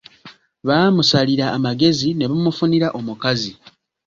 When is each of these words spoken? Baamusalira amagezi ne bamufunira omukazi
Baamusalira 0.67 1.45
amagezi 1.57 2.07
ne 2.13 2.25
bamufunira 2.31 2.87
omukazi 2.99 3.51